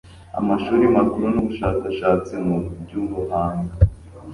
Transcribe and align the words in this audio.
Amashuri 0.39 0.83
Makuru 0.97 1.25
n'Ubushakashatsi 1.33 2.33
mu 2.45 2.57
by'Ubuhanga, 2.81 3.73